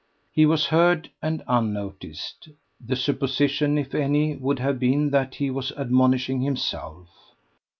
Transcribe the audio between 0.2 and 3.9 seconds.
He was heard and unnoticed. The supposition,